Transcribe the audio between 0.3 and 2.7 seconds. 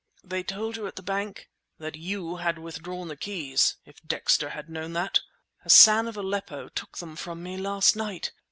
told you at the bank—" "That you had